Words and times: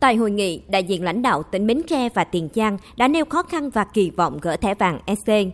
Tại 0.00 0.16
hội 0.16 0.30
nghị, 0.30 0.62
đại 0.68 0.84
diện 0.84 1.04
lãnh 1.04 1.22
đạo 1.22 1.42
tỉnh 1.42 1.66
Bến 1.66 1.82
Tre 1.86 2.08
và 2.08 2.24
Tiền 2.24 2.48
Giang 2.54 2.78
đã 2.96 3.08
nêu 3.08 3.24
khó 3.24 3.42
khăn 3.42 3.70
và 3.70 3.84
kỳ 3.84 4.10
vọng 4.10 4.38
gỡ 4.42 4.56
thẻ 4.56 4.74
vàng 4.74 5.00
EC. 5.06 5.46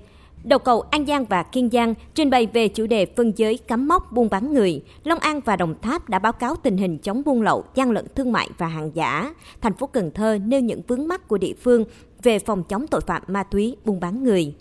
Đầu 0.45 0.59
cầu 0.59 0.81
An 0.81 1.07
Giang 1.07 1.25
và 1.25 1.43
Kiên 1.43 1.71
Giang 1.73 1.95
trình 2.15 2.31
bày 2.31 2.47
về 2.47 2.69
chủ 2.69 2.87
đề 2.87 3.07
phân 3.07 3.33
giới 3.37 3.59
cắm 3.59 3.89
mốc 3.89 4.13
buôn 4.13 4.29
bán 4.31 4.55
người. 4.55 4.83
Long 5.05 5.19
An 5.19 5.41
và 5.45 5.57
Đồng 5.57 5.75
Tháp 5.83 6.09
đã 6.09 6.19
báo 6.19 6.33
cáo 6.33 6.57
tình 6.57 6.77
hình 6.77 6.99
chống 6.99 7.23
buôn 7.27 7.43
lậu, 7.43 7.65
gian 7.75 7.91
lận 7.91 8.07
thương 8.15 8.33
mại 8.33 8.49
và 8.59 8.67
hàng 8.67 8.91
giả. 8.95 9.35
Thành 9.61 9.75
phố 9.75 9.87
Cần 9.87 10.11
Thơ 10.11 10.39
nêu 10.45 10.61
những 10.61 10.81
vướng 10.89 11.09
mắc 11.09 11.29
của 11.29 11.39
địa 11.39 11.55
phương 11.63 11.85
về 12.23 12.39
phòng 12.39 12.63
chống 12.63 12.87
tội 12.87 13.01
phạm 13.01 13.23
ma 13.27 13.43
túy, 13.43 13.77
buôn 13.85 14.01
bán 14.01 14.25
người. 14.25 14.55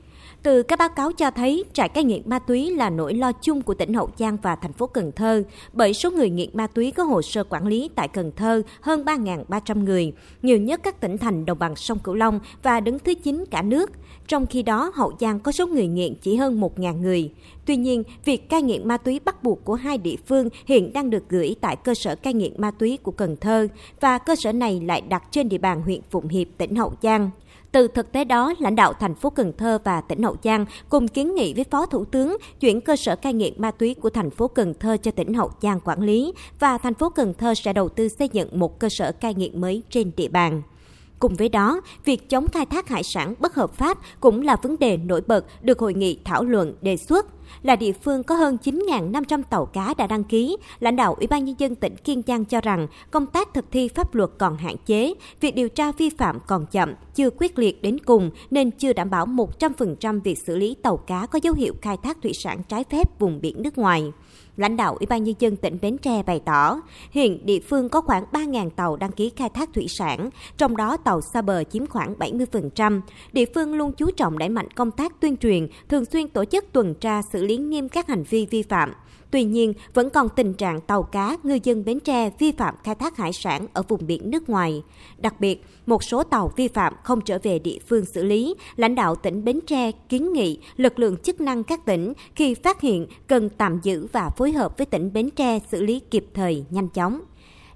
Từ 0.44 0.64
các 0.64 0.80
báo 0.80 0.90
cáo 0.90 1.12
cho 1.12 1.32
thấy, 1.32 1.64
trại 1.74 1.90
cai 1.90 2.04
nghiện 2.04 2.22
ma 2.26 2.40
túy 2.40 2.72
là 2.72 2.90
nỗi 2.90 3.14
lo 3.14 3.32
chung 3.32 3.62
của 3.62 3.74
tỉnh 3.74 3.94
Hậu 3.94 4.10
Giang 4.18 4.38
và 4.42 4.56
thành 4.56 4.74
phố 4.74 4.88
Cần 4.88 5.12
Thơ, 5.12 5.44
bởi 5.74 5.94
số 5.94 6.12
người 6.12 6.30
nghiện 6.30 6.50
ma 6.54 6.68
túy 6.68 6.92
có 6.92 7.04
hồ 7.04 7.22
sơ 7.22 7.44
quản 7.44 7.68
lý 7.68 7.90
tại 7.96 8.08
Cần 8.08 8.32
Thơ 8.36 8.62
hơn 8.82 9.04
3.300 9.04 9.84
người, 9.84 10.14
nhiều 10.42 10.58
nhất 10.58 10.80
các 10.84 11.02
tỉnh 11.02 11.18
thành 11.18 11.46
đồng 11.46 11.60
bằng 11.60 11.76
sông 11.76 12.00
Cửu 12.00 12.16
Long 12.16 12.40
và 12.64 12.80
đứng 12.80 13.00
thứ 13.00 13.14
9 13.14 13.46
cả 13.52 13.62
nước. 13.62 13.92
Trong 14.28 14.46
khi 14.46 14.64
đó, 14.64 14.92
Hậu 14.96 15.14
Giang 15.20 15.40
có 15.40 15.52
số 15.52 15.68
người 15.68 15.88
nghiện 15.88 16.16
chỉ 16.22 16.36
hơn 16.36 16.62
1.000 16.62 17.02
người. 17.02 17.32
Tuy 17.66 17.76
nhiên, 17.76 18.04
việc 18.26 18.50
cai 18.50 18.62
nghiện 18.62 18.88
ma 18.88 18.98
túy 18.98 19.20
bắt 19.26 19.44
buộc 19.44 19.66
của 19.66 19.76
hai 19.76 19.98
địa 19.98 20.16
phương 20.28 20.50
hiện 20.66 20.94
đang 20.94 21.10
được 21.10 21.30
gửi 21.30 21.56
tại 21.62 21.76
cơ 21.76 21.94
sở 21.94 22.16
cai 22.16 22.34
nghiện 22.34 22.54
ma 22.58 22.72
túy 22.72 22.98
của 23.04 23.12
Cần 23.12 23.36
Thơ 23.36 23.68
và 24.00 24.18
cơ 24.18 24.36
sở 24.36 24.52
này 24.52 24.82
lại 24.86 25.02
đặt 25.02 25.24
trên 25.32 25.50
địa 25.50 25.58
bàn 25.58 25.82
huyện 25.82 26.02
Phụng 26.10 26.28
Hiệp, 26.28 26.48
tỉnh 26.58 26.76
Hậu 26.76 26.94
Giang. 27.02 27.30
Từ 27.76 27.88
thực 27.88 28.12
tế 28.12 28.24
đó, 28.24 28.54
lãnh 28.60 28.76
đạo 28.76 28.94
thành 28.94 29.16
phố 29.16 29.30
Cần 29.30 29.54
Thơ 29.58 29.80
và 29.84 30.02
tỉnh 30.02 30.24
Hậu 30.24 30.36
Giang 30.44 30.66
cùng 30.90 31.08
kiến 31.08 31.36
nghị 31.36 31.54
với 31.54 31.64
Phó 31.64 31.86
Thủ 31.86 32.06
tướng 32.06 32.38
chuyển 32.60 32.82
cơ 32.82 32.96
sở 32.96 33.16
cai 33.16 33.34
nghiện 33.34 33.54
ma 33.58 33.72
túy 33.72 33.94
của 33.94 34.10
thành 34.10 34.30
phố 34.30 34.48
Cần 34.48 34.74
Thơ 34.80 34.98
cho 34.98 35.12
tỉnh 35.12 35.34
Hậu 35.34 35.52
Giang 35.62 35.80
quản 35.80 36.02
lý 36.02 36.34
và 36.60 36.78
thành 36.78 36.94
phố 36.94 37.10
Cần 37.10 37.34
Thơ 37.34 37.54
sẽ 37.56 37.74
đầu 37.74 37.90
tư 37.90 38.08
xây 38.08 38.30
dựng 38.30 38.60
một 38.60 38.80
cơ 38.80 38.90
sở 38.90 39.12
cai 39.12 39.34
nghiện 39.34 39.62
mới 39.62 39.84
trên 39.90 40.12
địa 40.18 40.28
bàn. 40.28 40.62
Cùng 41.20 41.36
với 41.36 41.50
đó, 41.50 41.82
việc 42.06 42.30
chống 42.30 42.48
khai 42.48 42.66
thác 42.66 42.88
hải 42.90 43.04
sản 43.04 43.34
bất 43.40 43.56
hợp 43.56 43.74
pháp 43.74 43.98
cũng 44.20 44.42
là 44.42 44.56
vấn 44.56 44.80
đề 44.80 44.98
nổi 44.98 45.22
bật 45.28 45.46
được 45.62 45.80
hội 45.80 45.94
nghị 45.94 46.20
thảo 46.24 46.44
luận 46.44 46.74
đề 46.82 46.98
xuất. 46.98 47.26
Là 47.64 47.76
địa 47.76 47.92
phương 47.92 48.24
có 48.24 48.36
hơn 48.36 48.58
9.500 48.64 49.44
tàu 49.50 49.66
cá 49.66 49.94
đã 49.98 50.08
đăng 50.08 50.24
ký, 50.24 50.58
lãnh 50.80 50.96
đạo 50.96 51.14
Ủy 51.14 51.28
ban 51.28 51.46
Nhân 51.46 51.56
dân 51.58 51.76
tỉnh 51.76 51.96
Kiên 51.96 52.22
Giang 52.28 52.46
cho 52.46 52.62
rằng 52.62 52.88
công 53.12 53.26
tác 53.26 53.54
thực 53.54 53.66
thi 53.72 53.88
pháp 53.88 54.16
luật 54.16 54.30
còn 54.38 54.58
hạn 54.58 54.76
chế, 54.86 55.14
việc 55.42 55.56
điều 55.56 55.70
tra 55.70 55.92
vi 55.92 56.10
phạm 56.10 56.40
còn 56.48 56.66
chậm, 56.66 56.94
chưa 57.16 57.30
quyết 57.30 57.60
liệt 57.60 57.82
đến 57.82 57.98
cùng 58.06 58.32
nên 58.52 58.72
chưa 58.72 58.94
đảm 58.94 59.10
bảo 59.10 59.26
100% 59.26 60.22
việc 60.22 60.38
xử 60.46 60.58
lý 60.58 60.76
tàu 60.82 60.98
cá 60.98 61.26
có 61.26 61.40
dấu 61.44 61.54
hiệu 61.54 61.74
khai 61.82 61.98
thác 62.04 62.18
thủy 62.22 62.32
sản 62.34 62.64
trái 62.70 62.84
phép 62.84 63.20
vùng 63.20 63.42
biển 63.42 63.62
nước 63.62 63.78
ngoài. 63.78 64.12
Lãnh 64.58 64.78
đạo 64.78 64.96
Ủy 65.00 65.06
ban 65.06 65.24
Nhân 65.24 65.36
dân 65.40 65.56
tỉnh 65.56 65.78
Bến 65.82 65.98
Tre 65.98 66.24
bày 66.24 66.42
tỏ, 66.46 66.82
hiện 67.12 67.46
địa 67.46 67.60
phương 67.60 67.90
có 67.90 68.02
khoảng 68.02 68.24
3.000 68.32 68.70
tàu 68.70 68.96
đăng 68.96 69.12
ký 69.12 69.32
khai 69.36 69.50
thác 69.50 69.70
thủy 69.74 69.86
sản, 69.90 70.30
trong 70.58 70.78
đó 70.78 70.98
tàu 70.98 71.22
xa 71.34 71.42
bờ 71.42 71.64
chiếm 71.64 71.88
khoảng 71.88 72.14
70%. 72.14 73.02
Địa 73.34 73.46
phương 73.56 73.74
luôn 73.74 73.92
chú 73.92 74.12
trọng 74.12 74.38
đẩy 74.38 74.50
mạnh 74.50 74.68
công 74.76 74.92
tác 74.92 75.20
tuyên 75.20 75.38
truyền, 75.38 75.68
thường 75.90 76.06
xuyên 76.06 76.28
tổ 76.28 76.46
chức 76.46 76.66
tuần 76.72 76.94
tra 76.94 77.22
xử 77.34 77.35
xử 77.36 77.44
lý 77.44 77.58
nghiêm 77.58 77.90
các 77.90 78.08
hành 78.08 78.24
vi 78.24 78.48
vi 78.52 78.62
phạm. 78.64 78.94
Tuy 79.32 79.44
nhiên, 79.44 79.74
vẫn 79.94 80.10
còn 80.10 80.30
tình 80.36 80.54
trạng 80.54 80.82
tàu 80.82 81.04
cá, 81.04 81.38
ngư 81.44 81.60
dân 81.64 81.86
Bến 81.86 82.00
Tre 82.00 82.30
vi 82.40 82.52
phạm 82.52 82.76
khai 82.84 82.96
thác 82.96 83.18
hải 83.18 83.34
sản 83.34 83.68
ở 83.74 83.84
vùng 83.88 84.08
biển 84.08 84.32
nước 84.32 84.50
ngoài. 84.50 84.84
Đặc 85.18 85.40
biệt, 85.40 85.66
một 85.86 86.04
số 86.04 86.24
tàu 86.24 86.52
vi 86.56 86.68
phạm 86.68 86.94
không 87.04 87.22
trở 87.22 87.40
về 87.44 87.60
địa 87.60 87.78
phương 87.88 88.06
xử 88.06 88.24
lý, 88.24 88.56
lãnh 88.76 88.96
đạo 88.96 89.16
tỉnh 89.16 89.46
Bến 89.46 89.60
Tre 89.68 89.92
kiến 90.10 90.34
nghị 90.34 90.60
lực 90.76 91.00
lượng 91.00 91.18
chức 91.18 91.42
năng 91.42 91.64
các 91.64 91.86
tỉnh 91.86 92.14
khi 92.36 92.54
phát 92.54 92.82
hiện 92.82 93.08
cần 93.28 93.50
tạm 93.50 93.80
giữ 93.84 94.08
và 94.12 94.30
phối 94.30 94.52
hợp 94.52 94.78
với 94.78 94.86
tỉnh 94.86 95.14
Bến 95.14 95.30
Tre 95.30 95.60
xử 95.72 95.82
lý 95.82 96.00
kịp 96.00 96.26
thời, 96.34 96.66
nhanh 96.70 96.90
chóng. 96.90 97.22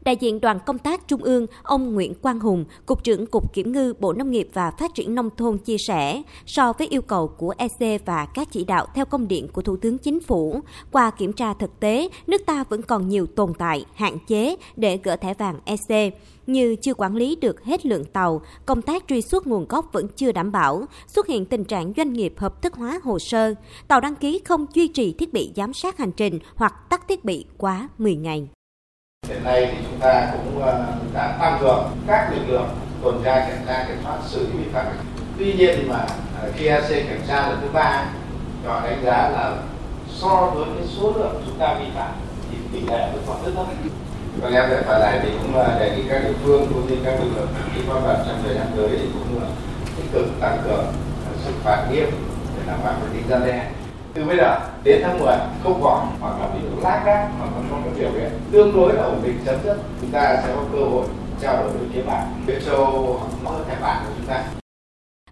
Đại 0.02 0.16
diện 0.16 0.42
đoàn 0.42 0.60
công 0.66 0.78
tác 0.78 1.08
Trung 1.08 1.24
ương, 1.24 1.46
ông 1.64 1.94
Nguyễn 1.94 2.14
Quang 2.14 2.40
Hùng, 2.40 2.66
Cục 2.86 3.04
trưởng 3.04 3.26
Cục 3.26 3.54
Kiểm 3.54 3.72
ngư 3.72 3.94
Bộ 4.00 4.14
Nông 4.14 4.32
nghiệp 4.32 4.50
và 4.54 4.72
Phát 4.72 4.96
triển 4.96 5.16
Nông 5.16 5.30
thôn 5.38 5.58
chia 5.58 5.78
sẻ, 5.78 6.22
so 6.46 6.74
với 6.74 6.88
yêu 6.88 7.02
cầu 7.02 7.28
của 7.28 7.54
EC 7.58 8.06
và 8.06 8.26
các 8.26 8.48
chỉ 8.52 8.64
đạo 8.64 8.86
theo 8.96 9.06
công 9.06 9.28
điện 9.28 9.48
của 9.48 9.62
Thủ 9.62 9.78
tướng 9.78 9.98
Chính 9.98 10.20
phủ, 10.20 10.62
qua 10.92 11.12
kiểm 11.12 11.34
tra 11.34 11.54
thực 11.54 11.80
tế, 11.80 12.10
nước 12.28 12.42
ta 12.46 12.64
vẫn 12.70 12.82
còn 12.82 13.10
nhiều 13.10 13.26
tồn 13.26 13.54
tại, 13.58 13.86
hạn 13.94 14.18
chế 14.28 14.56
để 14.76 15.00
gỡ 15.04 15.16
thẻ 15.16 15.34
vàng 15.34 15.60
EC 15.66 16.14
như 16.48 16.76
chưa 16.76 16.94
quản 16.94 17.16
lý 17.16 17.36
được 17.36 17.64
hết 17.64 17.86
lượng 17.86 18.06
tàu, 18.06 18.42
công 18.66 18.82
tác 18.82 19.04
truy 19.08 19.22
xuất 19.22 19.48
nguồn 19.48 19.66
gốc 19.68 19.90
vẫn 19.94 20.08
chưa 20.16 20.32
đảm 20.32 20.52
bảo, 20.52 20.86
xuất 21.08 21.28
hiện 21.28 21.46
tình 21.46 21.64
trạng 21.64 21.94
doanh 21.98 22.14
nghiệp 22.14 22.34
hợp 22.38 22.62
thức 22.62 22.74
hóa 22.74 23.00
hồ 23.04 23.20
sơ, 23.20 23.54
tàu 23.88 24.02
đăng 24.02 24.16
ký 24.16 24.42
không 24.46 24.66
duy 24.74 24.88
trì 24.88 25.14
thiết 25.14 25.34
bị 25.34 25.52
giám 25.56 25.74
sát 25.74 25.98
hành 25.98 26.12
trình 26.12 26.40
hoặc 26.56 26.90
tắt 26.90 27.08
thiết 27.08 27.26
bị 27.26 27.46
quá 27.58 27.90
10 27.98 28.16
ngày. 28.16 28.50
Hiện 29.30 29.44
nay 29.44 29.70
thì 29.72 29.78
chúng 29.84 30.00
ta 30.00 30.28
cũng 30.32 30.64
ờ, 30.64 30.86
đã 31.14 31.38
tăng 31.40 31.58
cường 31.62 31.92
các 32.08 32.30
lực 32.32 32.42
lượng 32.48 32.70
tuần 33.02 33.22
tra 33.26 33.46
kiểm 33.48 33.68
tra 33.68 33.86
kiểm 33.88 33.98
soát 34.04 34.18
xử 34.28 34.48
lý 34.48 34.58
vi 34.58 34.70
phạm. 34.74 34.86
Tuy 35.38 35.54
nhiên 35.54 35.90
mà 35.90 36.06
ờ, 36.42 36.52
khi 36.56 36.68
AC 36.68 36.90
kiểm 36.90 37.22
tra 37.28 37.50
lần 37.50 37.60
thứ 37.62 37.68
ba 37.74 38.06
họ 38.66 38.82
đánh 38.84 39.02
giá 39.04 39.30
là 39.30 39.56
so 40.10 40.52
với 40.56 40.66
cái 40.78 40.88
số 40.88 41.14
lượng 41.18 41.44
chúng 41.46 41.60
ta 41.60 41.74
vi 41.74 41.86
phạm 41.96 42.12
thì 42.52 42.58
tỷ 42.74 42.88
lệ 42.88 43.10
vẫn 43.14 43.24
còn 43.28 43.46
rất 43.46 43.52
thấp. 43.56 43.66
Còn 44.42 44.54
em 44.54 44.70
về 44.70 44.82
phần 44.88 45.02
này 45.02 45.20
thì 45.24 45.30
cũng 45.42 45.56
ờ, 45.56 45.80
đề 45.80 45.96
nghị 45.96 46.04
các 46.10 46.24
địa 46.24 46.34
phương 46.44 46.68
cũng 46.74 46.88
như 46.88 46.98
các 47.06 47.20
lực 47.20 47.30
lượng 47.36 47.48
khi 47.76 47.82
pháp 47.88 48.00
luật 48.04 48.18
trong 48.28 48.44
thời 48.44 48.56
gian 48.56 48.68
tới 48.78 48.90
thì 48.92 49.08
cũng 49.14 49.42
tích 49.98 50.12
cực 50.14 50.26
tăng 50.42 50.58
cường 50.64 50.86
xử 51.46 51.52
phạt 51.64 51.88
nghiêm 51.92 52.10
để 52.58 52.64
đảm 52.68 52.80
bảo 52.84 52.94
tính 53.14 53.24
gian 53.30 53.46
đe 53.46 53.72
từ 54.14 54.26
bây 54.26 54.38
giờ, 54.38 54.60
đến 54.84 55.02
tháng 55.04 55.20
10 55.20 55.36
không 55.64 55.80
còn, 55.84 56.08
hoặc 56.20 56.34
là 56.40 56.48
bị 56.48 56.60
lác 56.84 57.06
đác, 57.06 57.30
hoặc 57.40 57.46
là 57.46 57.62
không 57.70 57.82
có 57.86 57.92
biểu 58.00 58.10
hiện 58.12 58.32
tương 58.52 58.76
đối 58.76 58.94
là 58.94 59.04
ổn 59.04 59.22
định 59.24 59.40
chấm 59.46 59.56
dứt. 59.64 59.78
Chúng 60.02 60.12
ta 60.12 60.42
sẽ 60.44 60.54
có 60.56 60.62
cơ 60.74 60.80
hội 60.80 61.06
trao 61.42 61.58
đổi 61.58 61.72
với 61.72 61.88
phía 61.94 62.02
bạn. 62.02 62.44
Phía 62.48 62.60
châu 62.66 63.20
mở 63.44 63.52
thẻ 63.68 63.76
bạn 63.82 64.04
của 64.06 64.14
chúng 64.18 64.28
ta. 64.28 64.44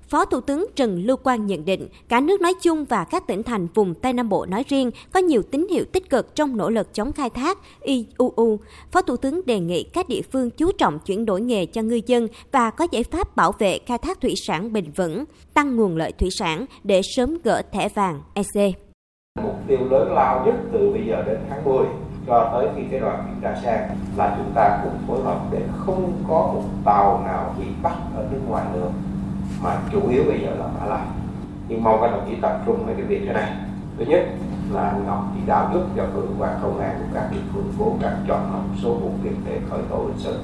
Phó 0.09 0.25
Thủ 0.25 0.41
tướng 0.41 0.65
Trần 0.75 1.03
Lưu 1.05 1.17
Quang 1.17 1.45
nhận 1.45 1.65
định, 1.65 1.87
cả 2.09 2.19
nước 2.19 2.41
nói 2.41 2.53
chung 2.61 2.85
và 2.85 3.03
các 3.03 3.27
tỉnh 3.27 3.43
thành 3.43 3.67
vùng 3.73 3.93
Tây 3.93 4.13
Nam 4.13 4.29
Bộ 4.29 4.45
nói 4.45 4.63
riêng 4.67 4.91
có 5.13 5.19
nhiều 5.19 5.41
tín 5.51 5.67
hiệu 5.71 5.85
tích 5.93 6.09
cực 6.09 6.35
trong 6.35 6.57
nỗ 6.57 6.69
lực 6.69 6.93
chống 6.93 7.13
khai 7.13 7.29
thác 7.29 7.57
IUU. 7.81 8.59
Phó 8.91 9.01
Thủ 9.01 9.17
tướng 9.17 9.41
đề 9.45 9.59
nghị 9.59 9.83
các 9.83 10.09
địa 10.09 10.21
phương 10.31 10.49
chú 10.49 10.71
trọng 10.71 10.99
chuyển 10.99 11.25
đổi 11.25 11.41
nghề 11.41 11.65
cho 11.65 11.81
ngư 11.81 11.99
dân 12.05 12.27
và 12.51 12.69
có 12.69 12.87
giải 12.91 13.03
pháp 13.03 13.35
bảo 13.35 13.51
vệ 13.59 13.79
khai 13.85 13.97
thác 13.97 14.21
thủy 14.21 14.33
sản 14.47 14.73
bền 14.73 14.91
vững, 14.95 15.23
tăng 15.53 15.75
nguồn 15.75 15.97
lợi 15.97 16.11
thủy 16.11 16.29
sản 16.39 16.65
để 16.83 17.01
sớm 17.15 17.37
gỡ 17.43 17.61
thẻ 17.71 17.89
vàng 17.89 18.21
EC. 18.33 18.75
Mục 19.43 19.55
tiêu 19.67 19.79
lớn 19.91 20.13
lao 20.13 20.45
nhất 20.45 20.55
từ 20.73 20.91
bây 20.93 21.01
giờ 21.07 21.23
đến 21.25 21.37
tháng 21.49 21.65
10 21.65 21.85
cho 22.27 22.49
tới 22.53 22.67
khi 22.75 22.81
cái 22.91 22.99
đoàn 22.99 23.23
kiểm 23.27 23.41
tra 23.41 23.61
sang 23.63 23.97
là 24.17 24.35
chúng 24.37 24.51
ta 24.55 24.79
cùng 24.83 24.97
phối 25.07 25.23
hợp 25.23 25.41
để 25.51 25.61
không 25.77 26.23
có 26.27 26.51
một 26.53 26.63
tàu 26.85 27.23
nào 27.25 27.55
bị 27.59 27.65
bắt 27.83 27.95
ở 28.15 28.27
nước 28.31 28.39
ngoài 28.47 28.65
nữa 28.73 28.91
mà 29.61 29.77
chủ 29.91 30.09
yếu 30.09 30.23
bây 30.23 30.39
giờ 30.41 30.55
là 30.59 30.65
phải 30.79 30.89
làm 30.89 31.07
nhưng 31.67 31.83
mong 31.83 32.01
các 32.01 32.07
đồng 32.07 32.25
chí 32.29 32.35
tập 32.41 32.61
trung 32.65 32.85
vào 32.85 32.95
cái 32.95 33.05
việc 33.05 33.23
thế 33.27 33.33
này. 33.33 33.51
Thứ 33.97 34.05
nhất 34.05 34.25
là 34.71 34.93
ngọc 35.05 35.23
chỉ 35.35 35.41
đạo 35.45 35.69
giúp 35.73 35.83
cho 35.95 36.03
cơ 36.15 36.21
quan 36.39 36.59
công 36.61 36.79
an 36.79 36.95
của 36.99 37.05
các 37.13 37.27
địa 37.31 37.41
phương 37.53 37.73
cố 37.79 37.95
gắng 38.01 38.25
chọn 38.27 38.53
một 38.53 38.75
số 38.81 38.93
vụ 38.93 39.11
việc 39.23 39.35
để 39.45 39.59
khởi 39.69 39.79
tố 39.89 39.97
hình 39.97 40.17
sự. 40.17 40.39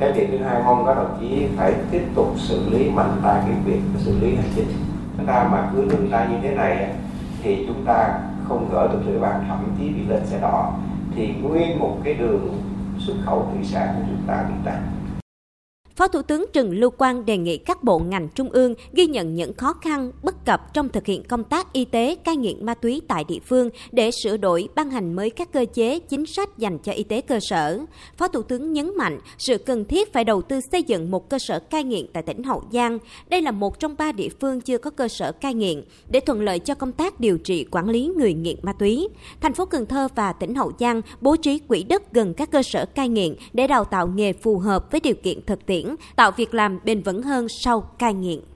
Cái 0.00 0.12
việc 0.12 0.28
thứ 0.30 0.44
hai, 0.44 0.62
mong 0.64 0.86
các 0.86 0.94
đồng 0.94 1.16
chí 1.20 1.46
phải 1.56 1.74
tiếp 1.90 2.02
tục 2.14 2.34
xử 2.36 2.70
lý 2.70 2.90
mạnh 2.90 3.16
tay 3.22 3.42
cái 3.46 3.56
việc 3.64 3.80
xử 3.98 4.18
lý 4.18 4.36
hành 4.36 4.50
chính. 4.54 4.68
Chúng 5.16 5.26
ta 5.26 5.48
mà 5.52 5.70
cứ 5.72 5.84
lưng 5.84 6.08
tay 6.10 6.28
như 6.30 6.36
thế 6.42 6.54
này 6.54 6.90
thì 7.42 7.64
chúng 7.66 7.84
ta 7.84 8.18
không 8.48 8.68
gỡ 8.72 8.88
được 8.88 8.98
địa 9.06 9.18
bàn 9.18 9.44
thậm 9.48 9.58
chí 9.78 9.88
bị 9.88 10.06
lên 10.08 10.26
xe 10.26 10.40
đỏ. 10.40 10.72
Thì 11.16 11.34
nguyên 11.42 11.78
một 11.78 11.96
cái 12.04 12.14
đường 12.14 12.60
xuất 12.98 13.14
khẩu 13.24 13.48
thủy 13.52 13.64
sản 13.64 13.88
của 13.96 14.02
chúng 14.08 14.22
ta 14.26 14.44
bị 14.48 14.54
tắt 14.64 14.78
Phó 15.96 16.08
Thủ 16.08 16.22
tướng 16.22 16.44
Trần 16.52 16.70
Lưu 16.70 16.90
Quang 16.90 17.26
đề 17.26 17.36
nghị 17.36 17.56
các 17.56 17.84
bộ 17.84 17.98
ngành 17.98 18.28
trung 18.28 18.48
ương 18.48 18.74
ghi 18.92 19.06
nhận 19.06 19.34
những 19.34 19.52
khó 19.52 19.72
khăn, 19.72 20.12
bất 20.22 20.44
cập 20.44 20.74
trong 20.74 20.88
thực 20.88 21.06
hiện 21.06 21.24
công 21.24 21.44
tác 21.44 21.72
y 21.72 21.84
tế 21.84 22.14
cai 22.14 22.36
nghiện 22.36 22.66
ma 22.66 22.74
túy 22.74 23.02
tại 23.08 23.24
địa 23.28 23.38
phương 23.46 23.70
để 23.92 24.10
sửa 24.22 24.36
đổi, 24.36 24.68
ban 24.74 24.90
hành 24.90 25.14
mới 25.14 25.30
các 25.30 25.52
cơ 25.52 25.64
chế, 25.74 25.98
chính 25.98 26.26
sách 26.26 26.58
dành 26.58 26.78
cho 26.78 26.92
y 26.92 27.02
tế 27.02 27.20
cơ 27.20 27.38
sở. 27.40 27.80
Phó 28.16 28.28
Thủ 28.28 28.42
tướng 28.42 28.72
nhấn 28.72 28.96
mạnh 28.96 29.18
sự 29.38 29.58
cần 29.58 29.84
thiết 29.84 30.12
phải 30.12 30.24
đầu 30.24 30.42
tư 30.42 30.60
xây 30.72 30.82
dựng 30.82 31.10
một 31.10 31.30
cơ 31.30 31.38
sở 31.38 31.58
cai 31.58 31.84
nghiện 31.84 32.06
tại 32.12 32.22
tỉnh 32.22 32.42
Hậu 32.42 32.62
Giang. 32.72 32.98
Đây 33.28 33.42
là 33.42 33.50
một 33.50 33.80
trong 33.80 33.94
ba 33.98 34.12
địa 34.12 34.28
phương 34.40 34.60
chưa 34.60 34.78
có 34.78 34.90
cơ 34.90 35.08
sở 35.08 35.32
cai 35.32 35.54
nghiện 35.54 35.84
để 36.10 36.20
thuận 36.20 36.40
lợi 36.40 36.58
cho 36.58 36.74
công 36.74 36.92
tác 36.92 37.20
điều 37.20 37.38
trị 37.38 37.66
quản 37.70 37.88
lý 37.88 38.10
người 38.16 38.34
nghiện 38.34 38.56
ma 38.62 38.72
túy. 38.72 39.08
Thành 39.40 39.54
phố 39.54 39.64
Cần 39.64 39.86
Thơ 39.86 40.08
và 40.14 40.32
tỉnh 40.32 40.54
Hậu 40.54 40.72
Giang 40.80 41.00
bố 41.20 41.36
trí 41.36 41.58
quỹ 41.58 41.82
đất 41.82 42.12
gần 42.12 42.34
các 42.34 42.50
cơ 42.50 42.62
sở 42.62 42.86
cai 42.86 43.08
nghiện 43.08 43.34
để 43.52 43.66
đào 43.66 43.84
tạo 43.84 44.06
nghề 44.06 44.32
phù 44.32 44.58
hợp 44.58 44.92
với 44.92 45.00
điều 45.00 45.14
kiện 45.14 45.46
thực 45.46 45.66
tiễn 45.66 45.83
tạo 46.16 46.30
việc 46.30 46.54
làm 46.54 46.78
bền 46.84 47.02
vững 47.02 47.22
hơn 47.22 47.46
sau 47.48 47.80
cai 47.80 48.14
nghiện. 48.14 48.40